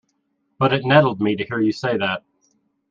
But 0.57 0.73
it 0.73 0.83
nettled 0.83 1.21
me 1.21 1.35
to 1.35 1.43
hear 1.45 1.59
you 1.59 1.71
say 1.71 1.95
that. 1.95 2.23